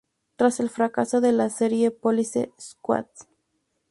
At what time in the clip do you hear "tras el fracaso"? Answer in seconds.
0.35-1.21